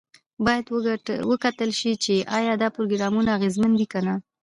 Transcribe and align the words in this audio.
باید 0.45 0.65
وکتل 1.31 1.69
شي 1.79 1.91
چې 2.03 2.13
ایا 2.37 2.53
دا 2.61 2.67
پروګرامونه 2.75 3.29
اغیزمن 3.37 3.71
دي 3.79 3.85
که 3.91 3.99
نه. 4.05 4.15